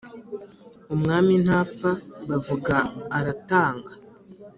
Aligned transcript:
Umwami 0.93 1.33
ntapfa, 1.43 1.91
bavuga 2.29 2.75
aratanga 3.17 3.91